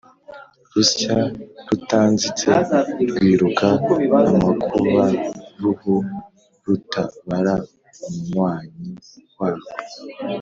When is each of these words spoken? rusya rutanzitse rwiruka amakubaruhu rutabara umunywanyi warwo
rusya 0.73 1.15
rutanzitse 1.67 2.49
rwiruka 3.09 3.67
amakubaruhu 4.29 5.95
rutabara 6.65 7.53
umunywanyi 8.05 8.89
warwo 9.39 9.69